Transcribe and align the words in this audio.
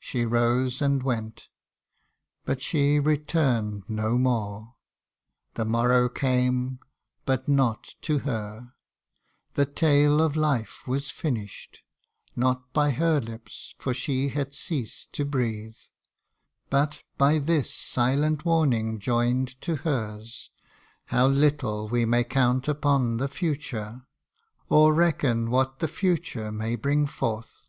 She 0.00 0.24
rose 0.24 0.80
and 0.80 1.02
went, 1.02 1.48
But 2.44 2.62
she 2.62 3.00
returned 3.00 3.82
no 3.88 4.16
more. 4.16 4.76
The 5.54 5.64
morrow 5.64 6.08
came,' 6.08 6.78
But 7.26 7.48
not 7.48 7.96
to 8.02 8.20
her; 8.20 8.74
the 9.54 9.66
tale 9.66 10.22
of 10.22 10.36
life 10.36 10.86
was 10.86 11.10
finished, 11.10 11.82
Not 12.36 12.72
by 12.72 12.92
her 12.92 13.20
lips, 13.20 13.74
for 13.78 13.92
she 13.92 14.28
had 14.28 14.54
ceased 14.54 15.12
to 15.14 15.24
breath. 15.24 15.88
But, 16.70 17.02
by 17.18 17.40
this 17.40 17.74
silent 17.74 18.44
warning 18.44 19.00
joined 19.00 19.60
to 19.62 19.74
hers, 19.74 20.50
How 21.06 21.26
little 21.26 21.88
we 21.88 22.04
may 22.06 22.22
count 22.22 22.68
upon 22.68 23.16
the 23.18 23.28
future, 23.28 24.06
Or 24.68 24.94
reckon 24.94 25.50
what 25.50 25.80
that 25.80 25.88
future 25.88 26.52
may 26.52 26.76
bring 26.76 27.06
forth 27.08 27.64